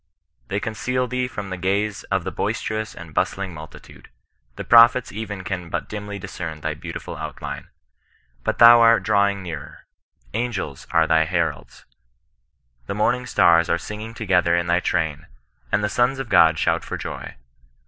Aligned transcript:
They 0.47 0.59
conceal 0.59 1.05
thee 1.05 1.27
from 1.27 1.51
the 1.51 1.57
gaze 1.59 2.01
of 2.05 2.23
the 2.23 2.31
boisterous 2.31 2.95
and 2.95 3.13
bustling 3.13 3.53
multitude. 3.53 4.09
The 4.55 4.63
prophets 4.63 5.11
even 5.11 5.43
can 5.43 5.69
but 5.69 5.87
dimly 5.87 6.17
discern 6.17 6.61
thy 6.61 6.73
beautiful 6.73 7.15
outline. 7.17 7.67
But 8.43 8.57
thou 8.57 8.81
art 8.81 9.03
drawing 9.03 9.43
nearer. 9.43 9.85
Angels 10.33 10.87
are 10.89 11.05
thy 11.05 11.27
hendds. 11.27 11.85
The 12.87 12.95
morning 12.95 13.27
stan 13.27 13.65
are 13.69 13.77
singing 13.77 14.15
together 14.15 14.55
in 14.55 14.65
thy 14.65 14.79
train, 14.79 15.27
and 15.71 15.83
the 15.83 15.87
sons 15.87 16.17
of 16.17 16.29
GU)d 16.29 16.57
shout 16.57 16.83
for 16.83 16.97
joy. 16.97 17.35